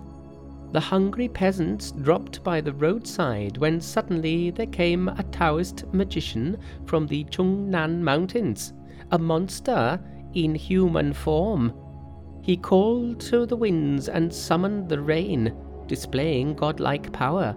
[0.73, 7.07] The hungry peasants dropped by the roadside when suddenly there came a Taoist magician from
[7.07, 8.73] the Chungnan Mountains,
[9.11, 10.01] a monster
[10.33, 11.75] in human form.
[12.41, 15.55] He called to the winds and summoned the rain,
[15.87, 17.55] displaying godlike power,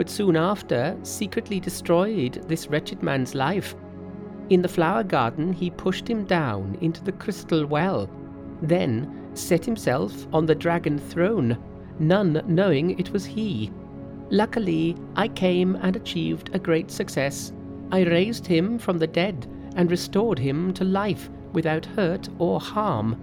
[0.00, 3.74] but soon after secretly destroyed this wretched man's life.
[4.48, 8.08] In the flower garden, he pushed him down into the crystal well,
[8.62, 11.58] then set himself on the dragon throne
[11.98, 13.70] none knowing it was he.
[14.30, 17.52] Luckily, I came and achieved a great success.
[17.92, 23.20] I raised him from the dead and restored him to life without hurt or harm.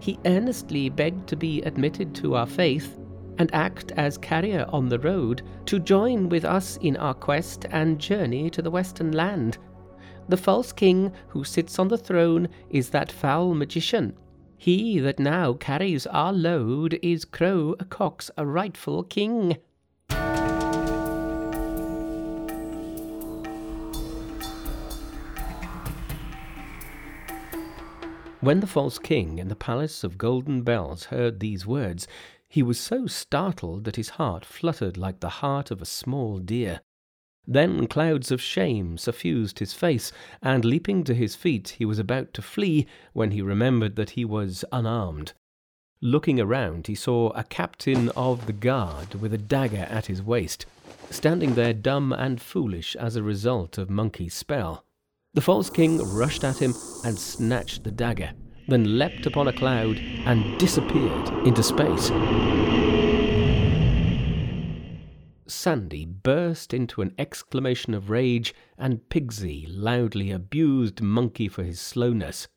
[0.00, 2.98] He earnestly begged to be admitted to our faith
[3.38, 7.98] and act as carrier on the road to join with us in our quest and
[7.98, 9.58] journey to the western land.
[10.28, 14.14] The false king who sits on the throne is that foul magician
[14.58, 19.58] he that now carries our load is Crow a Cock's a rightful king.
[28.40, 32.06] When the false king in the palace of golden bells heard these words,
[32.56, 36.80] he was so startled that his heart fluttered like the heart of a small deer.
[37.46, 42.32] Then clouds of shame suffused his face, and leaping to his feet, he was about
[42.32, 45.34] to flee when he remembered that he was unarmed.
[46.00, 50.64] Looking around, he saw a captain of the guard with a dagger at his waist,
[51.10, 54.82] standing there dumb and foolish as a result of Monkey's spell.
[55.34, 56.72] The false king rushed at him
[57.04, 58.32] and snatched the dagger,
[58.68, 62.10] then leapt upon a cloud and disappeared into space.
[65.48, 72.48] Sandy burst into an exclamation of rage, and Pigsy loudly abused Monkey for his slowness.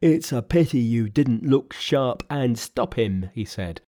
[0.00, 3.82] It's a pity you didn't look sharp and stop him, he said.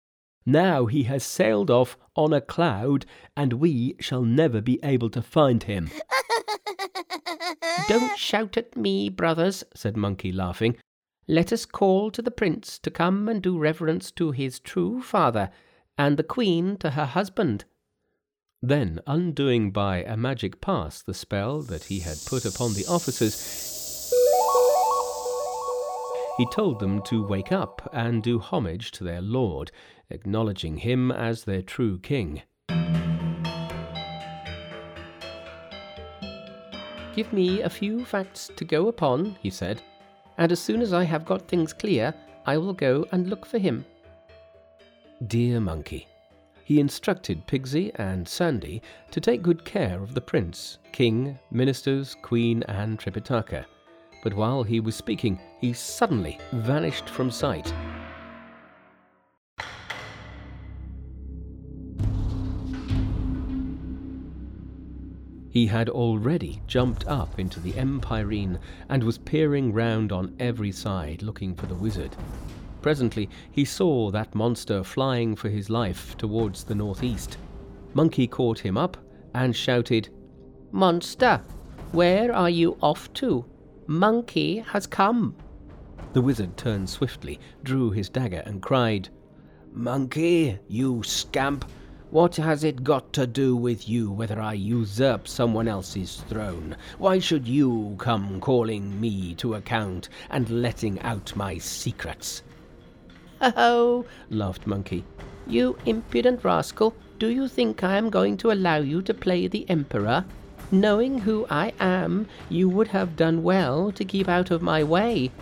[0.46, 3.04] Now he has sailed off on a cloud,
[3.36, 5.90] and we shall never be able to find him.
[7.88, 10.76] Don't shout at me, brothers, said Monkey, laughing.
[11.26, 15.50] Let us call to the prince to come and do reverence to his true father,
[15.96, 17.64] and the queen to her husband.
[18.60, 24.12] Then, undoing by a magic pass the spell that he had put upon the officers,
[26.36, 29.70] he told them to wake up and do homage to their lord,
[30.10, 32.42] acknowledging him as their true king.
[37.14, 39.80] Give me a few facts to go upon, he said,
[40.38, 42.14] and as soon as I have got things clear,
[42.46, 43.84] I will go and look for him.
[45.26, 46.06] Dear monkey,
[46.64, 52.62] he instructed Pigsy and Sandy to take good care of the prince, king, ministers, queen,
[52.68, 53.64] and Tripitaka.
[54.22, 57.72] But while he was speaking, he suddenly vanished from sight.
[65.54, 71.22] He had already jumped up into the Empyrean and was peering round on every side
[71.22, 72.16] looking for the wizard.
[72.82, 77.38] Presently he saw that monster flying for his life towards the northeast.
[77.94, 78.96] Monkey caught him up
[79.32, 80.08] and shouted,
[80.72, 81.40] Monster,
[81.92, 83.44] where are you off to?
[83.86, 85.36] Monkey has come.
[86.14, 89.08] The wizard turned swiftly, drew his dagger, and cried,
[89.72, 91.64] Monkey, you scamp,
[92.14, 96.76] what has it got to do with you whether I usurp someone else's throne?
[96.98, 102.44] Why should you come calling me to account and letting out my secrets?
[103.40, 104.06] Ho ho!
[104.30, 105.02] laughed Monkey.
[105.48, 109.68] You impudent rascal, do you think I am going to allow you to play the
[109.68, 110.24] Emperor?
[110.70, 115.32] Knowing who I am, you would have done well to keep out of my way.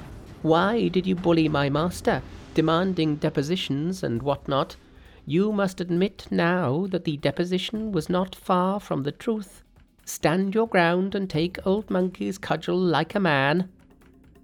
[0.40, 2.22] Why did you bully my master,
[2.54, 4.76] demanding depositions and what not?
[5.24, 9.62] You must admit now that the deposition was not far from the truth.
[10.04, 13.68] Stand your ground and take old Monkey's cudgel like a man.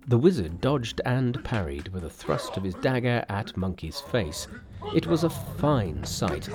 [0.06, 4.46] The wizard dodged and parried with a thrust of his dagger at Monkey's face.
[4.94, 6.48] It was a fine sight.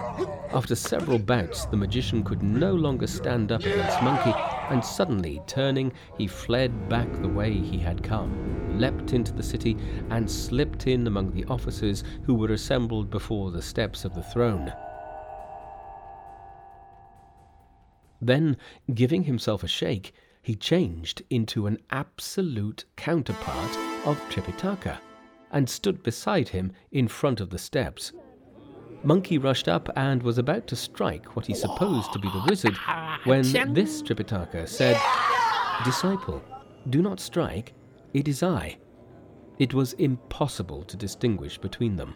[0.51, 4.33] After several bouts, the magician could no longer stand up against Monkey,
[4.69, 9.77] and suddenly turning, he fled back the way he had come, leapt into the city,
[10.09, 14.73] and slipped in among the officers who were assembled before the steps of the throne.
[18.19, 18.57] Then,
[18.93, 24.97] giving himself a shake, he changed into an absolute counterpart of Tripitaka
[25.53, 28.11] and stood beside him in front of the steps.
[29.03, 32.75] Monkey rushed up and was about to strike what he supposed to be the wizard
[33.25, 33.43] when
[33.73, 34.99] this Tripitaka said,
[35.85, 36.41] Disciple,
[36.89, 37.73] do not strike,
[38.13, 38.77] it is I.
[39.59, 42.15] It was impossible to distinguish between them.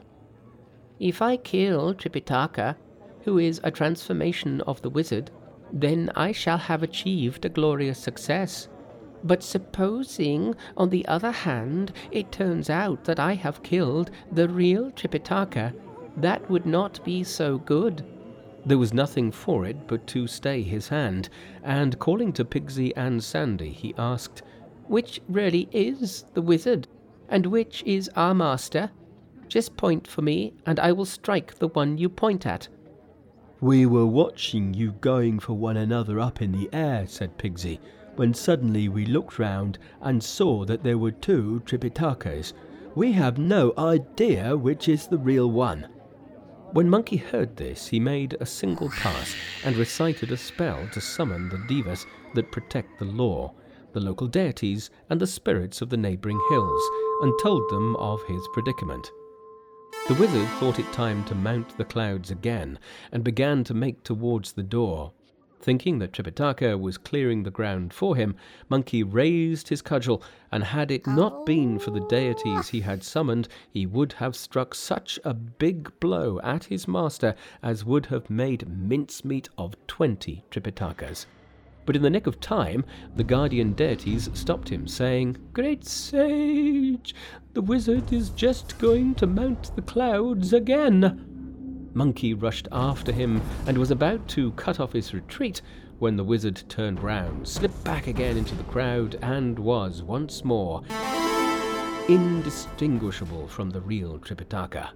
[0.99, 2.75] If I kill Tripitaka,
[3.23, 5.29] who is a transformation of the wizard,
[5.71, 8.69] then I shall have achieved a glorious success.
[9.27, 14.89] But supposing, on the other hand, it turns out that I have killed the real
[14.91, 15.73] Tripitaka,
[16.15, 18.05] that would not be so good.
[18.65, 21.27] There was nothing for it but to stay his hand,
[21.61, 24.43] and calling to Pigsy and Sandy, he asked,
[24.87, 26.87] Which really is the wizard,
[27.27, 28.91] and which is our master?
[29.49, 32.69] Just point for me, and I will strike the one you point at.
[33.59, 37.79] We were watching you going for one another up in the air, said Pigsy
[38.17, 42.53] when suddenly we looked round and saw that there were two Tripitakas.
[42.95, 45.87] We have no idea which is the real one.
[46.73, 51.47] When Monkey heard this, he made a single pass and recited a spell to summon
[51.47, 52.05] the devas
[52.35, 53.53] that protect the law,
[53.93, 56.83] the local deities, and the spirits of the neighbouring hills,
[57.21, 59.09] and told them of his predicament.
[60.07, 62.79] The wizard thought it time to mount the clouds again,
[63.11, 65.13] and began to make towards the door,
[65.59, 68.35] Thinking that Tripitaka was clearing the ground for him,
[68.69, 73.47] Monkey raised his cudgel, and had it not been for the deities he had summoned,
[73.69, 78.69] he would have struck such a big blow at his master as would have made
[78.69, 81.25] mincemeat of twenty Tripitakas.
[81.85, 82.83] But in the nick of time,
[83.15, 87.15] the guardian deities stopped him, saying, Great sage,
[87.53, 91.26] the wizard is just going to mount the clouds again.
[91.97, 95.63] Monkey rushed after him and was about to cut off his retreat
[95.97, 100.83] when the wizard turned round, slipped back again into the crowd, and was once more
[102.07, 104.89] indistinguishable from the real Tripitaka.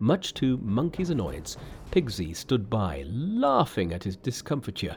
[0.00, 1.56] Much to Monkey's annoyance,
[1.92, 4.96] Pigsy stood by, laughing at his discomfiture.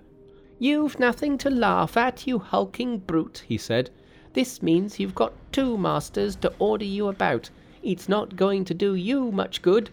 [0.58, 3.92] You've nothing to laugh at, you hulking brute, he said.
[4.34, 7.52] This means you've got two masters to order you about.
[7.84, 9.92] It's not going to do you much good.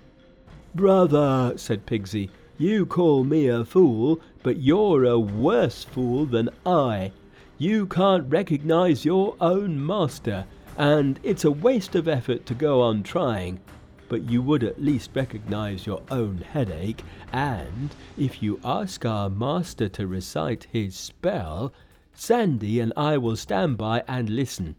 [0.75, 7.13] Brother, said Pigsy, you call me a fool, but you're a worse fool than I.
[7.57, 10.45] You can't recognize your own master,
[10.77, 13.61] and it's a waste of effort to go on trying.
[14.09, 17.03] But you would at least recognize your own headache,
[17.33, 21.73] and if you ask our master to recite his spell,
[22.13, 24.77] Sandy and I will stand by and listen.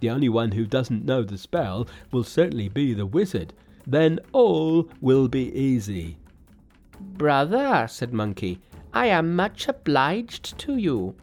[0.00, 3.52] The only one who doesn't know the spell will certainly be the wizard,
[3.90, 6.16] then all will be easy.
[7.00, 8.60] Brother, said Monkey,
[8.92, 11.14] I am much obliged to you.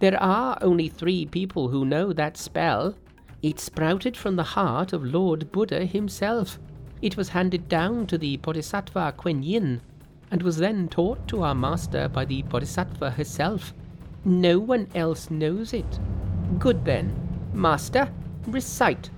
[0.00, 2.94] There are only three people who know that spell.
[3.42, 6.58] It sprouted from the heart of Lord Buddha himself.
[7.02, 9.80] It was handed down to the Bodhisattva Kuan Yin.
[10.30, 13.74] and was then taught to our master by the Bodhisattva herself.
[14.24, 15.98] No one else knows it.
[16.58, 17.12] Good then.
[17.52, 18.08] Master,
[18.46, 19.10] recite.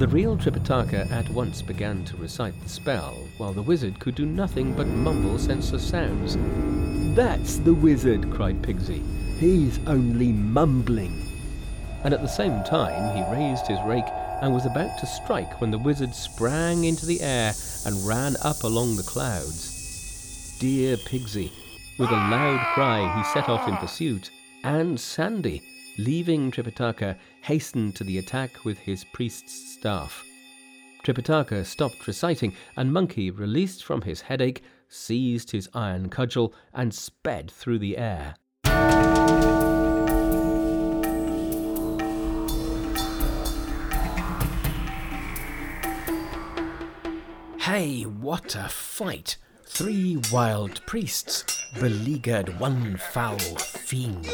[0.00, 4.24] The real Tripitaka at once began to recite the spell, while the wizard could do
[4.24, 6.38] nothing but mumble senseless sounds.
[7.14, 9.02] That's the wizard, cried Pigsy.
[9.36, 11.12] He's only mumbling.
[12.02, 14.08] And at the same time he raised his rake
[14.40, 17.52] and was about to strike when the wizard sprang into the air
[17.84, 20.56] and ran up along the clouds.
[20.60, 21.52] Dear Pigsy!
[21.98, 24.30] With a loud cry he set off in pursuit,
[24.64, 25.60] and Sandy,
[26.04, 30.24] leaving Tripitaka, hastened to the attack with his priest's staff.
[31.04, 37.50] Tripitaka stopped reciting, and Monkey, released from his headache, seized his iron cudgel and sped
[37.50, 38.34] through the air.
[47.60, 49.36] Hey, what a fight!
[49.64, 51.44] Three wild priests
[51.78, 54.28] beleaguered one foul fiend.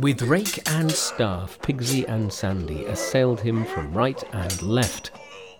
[0.00, 5.10] With rake and staff, Pigsy and Sandy assailed him from right and left.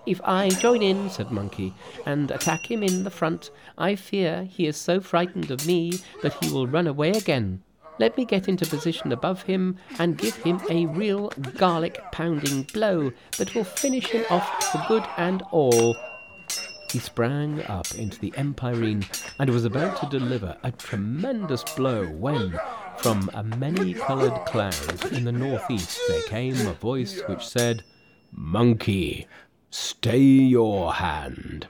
[0.07, 1.75] If I join in, said Monkey,
[2.07, 6.43] and attack him in the front, I fear he is so frightened of me that
[6.43, 7.63] he will run away again.
[7.99, 11.29] Let me get into position above him and give him a real
[11.59, 15.95] garlic pounding blow that will finish him off for good and all.
[16.93, 19.05] He sprang up into the empyrean
[19.39, 22.59] and was about to deliver a tremendous blow when,
[22.97, 27.85] from a many coloured cloud in the northeast, there came a voice which said,
[28.33, 29.29] Monkey,
[29.71, 31.69] stay your hand.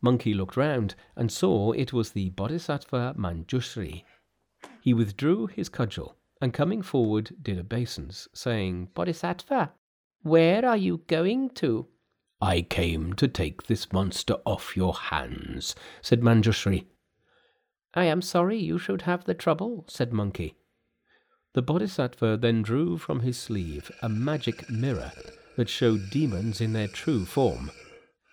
[0.00, 4.04] Monkey looked round and saw it was the Bodhisattva Manjushri.
[4.80, 9.72] He withdrew his cudgel and coming forward did obeisance, saying, Bodhisattva,
[10.22, 11.88] where are you going to?
[12.44, 16.84] I came to take this monster off your hands, said Manjushri.
[17.94, 20.54] I am sorry you should have the trouble, said Monkey.
[21.54, 25.10] The Bodhisattva then drew from his sleeve a magic mirror
[25.56, 27.70] that showed demons in their true form.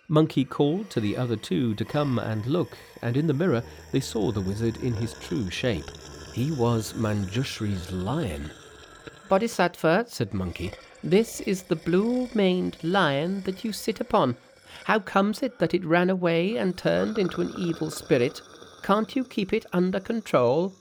[0.09, 4.01] Monkey called to the other two to come and look, and in the mirror they
[4.01, 5.89] saw the wizard in his true shape.
[6.34, 8.51] He was Manjushri's lion.
[9.30, 14.37] Bodhisattva, said Monkey, this is the blue maned lion that you sit upon.
[14.85, 18.41] How comes it that it ran away and turned into an evil spirit?
[18.83, 20.73] Can't you keep it under control?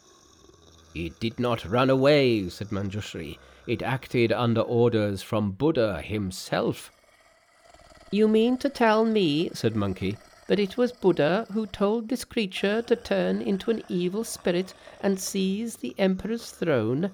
[0.94, 3.38] It did not run away, said Manjushri.
[3.66, 6.90] It acted under orders from Buddha himself.
[8.10, 10.16] You mean to tell me, said Monkey,
[10.48, 15.20] that it was Buddha who told this creature to turn into an evil spirit and
[15.20, 17.12] seize the Emperor's throne?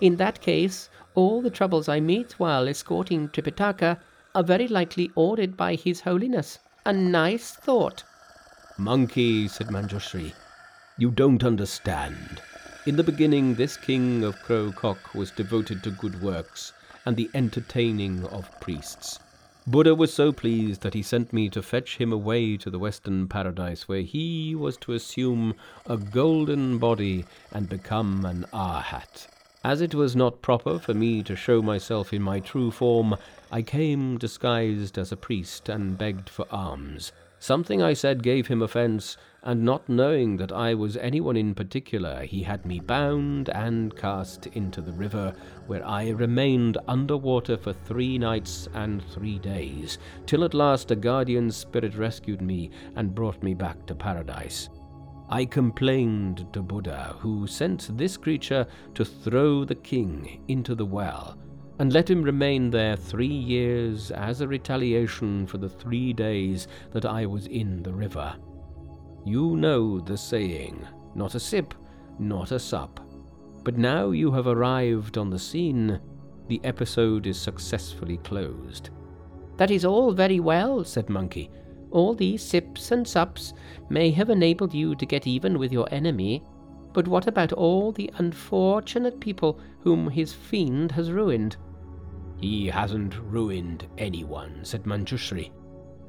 [0.00, 3.98] In that case, all the troubles I meet while escorting Tripitaka
[4.34, 6.58] are very likely ordered by His Holiness.
[6.84, 8.04] A nice thought.
[8.78, 10.32] Monkey, said Manjushri,
[10.96, 12.40] you don't understand.
[12.86, 16.72] In the beginning, this king of Crow Cock was devoted to good works
[17.04, 19.18] and the entertaining of priests.
[19.66, 23.28] Buddha was so pleased that he sent me to fetch him away to the western
[23.28, 25.54] paradise, where he was to assume
[25.86, 29.26] a golden body and become an arhat.
[29.68, 33.14] As it was not proper for me to show myself in my true form,
[33.52, 37.12] I came disguised as a priest and begged for alms.
[37.38, 42.22] Something I said gave him offence, and not knowing that I was anyone in particular,
[42.22, 45.34] he had me bound and cast into the river,
[45.66, 50.96] where I remained under water for three nights and three days, till at last a
[50.96, 54.70] guardian spirit rescued me and brought me back to paradise.
[55.30, 61.36] I complained to Buddha, who sent this creature to throw the king into the well,
[61.78, 67.04] and let him remain there three years as a retaliation for the three days that
[67.04, 68.34] I was in the river.
[69.26, 71.74] You know the saying, not a sip,
[72.18, 72.98] not a sup.
[73.64, 76.00] But now you have arrived on the scene,
[76.48, 78.88] the episode is successfully closed.
[79.58, 81.50] That is all very well, said Monkey,
[81.90, 83.52] all these sips and sups
[83.88, 86.42] may have enabled you to get even with your enemy,
[86.92, 91.56] but what about all the unfortunate people whom his fiend has ruined?
[92.40, 95.50] He hasn't ruined anyone, said Manjushri.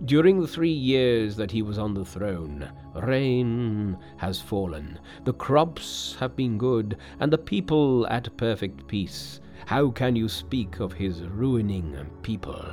[0.05, 6.15] During the three years that he was on the throne, rain has fallen, the crops
[6.19, 9.41] have been good, and the people at perfect peace.
[9.65, 12.63] How can you speak of his ruining people?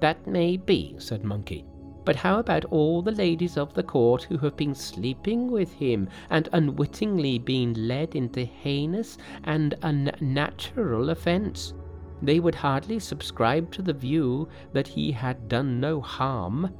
[0.00, 1.64] That may be, said Monkey.
[2.06, 6.08] But how about all the ladies of the court who have been sleeping with him
[6.30, 11.74] and unwittingly been led into heinous and unnatural offence?
[12.22, 16.72] They would hardly subscribe to the view that he had done no harm.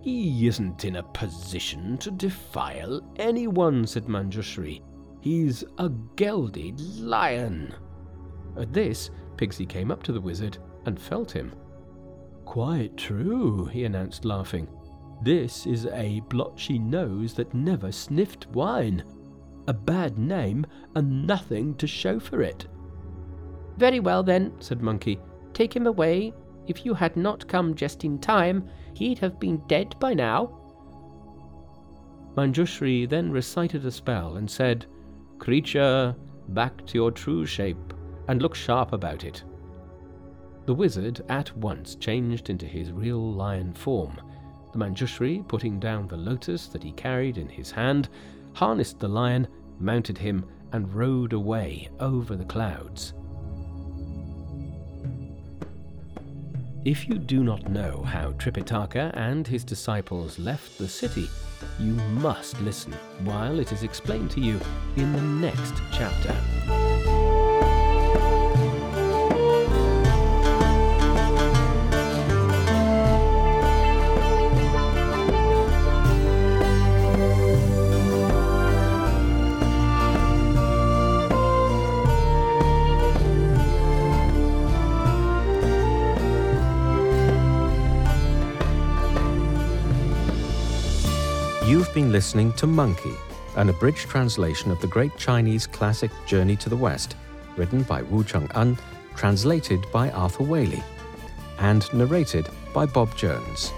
[0.00, 4.80] He isn't in a position to defile anyone, said Manjushri.
[5.20, 7.74] He's a gelded lion.
[8.56, 11.52] At this, Pigsy came up to the wizard and felt him.
[12.52, 14.68] Quite true, he announced, laughing.
[15.22, 19.04] This is a blotchy nose that never sniffed wine.
[19.68, 22.66] A bad name and nothing to show for it.
[23.78, 25.18] Very well, then, said Monkey.
[25.54, 26.34] Take him away.
[26.66, 30.60] If you had not come just in time, he'd have been dead by now.
[32.36, 34.84] Manjushri then recited a spell and said,
[35.38, 36.14] Creature,
[36.48, 37.94] back to your true shape,
[38.28, 39.42] and look sharp about it.
[40.64, 44.20] The wizard at once changed into his real lion form.
[44.72, 48.08] The Manjushri, putting down the lotus that he carried in his hand,
[48.54, 49.48] harnessed the lion,
[49.80, 53.12] mounted him, and rode away over the clouds.
[56.84, 61.30] If you do not know how Tripitaka and his disciples left the city,
[61.78, 62.92] you must listen
[63.24, 64.60] while it is explained to you
[64.96, 67.11] in the next chapter.
[92.12, 93.14] Listening to Monkey,
[93.56, 97.16] an abridged translation of the great Chinese classic Journey to the West,
[97.56, 98.78] written by Wu Cheng'en,
[99.16, 100.82] translated by Arthur Waley,
[101.58, 103.72] and narrated by Bob Jones.